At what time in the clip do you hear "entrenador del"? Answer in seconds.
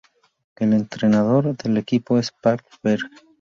0.73-1.77